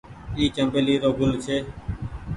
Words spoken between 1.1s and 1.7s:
گل ڇي۔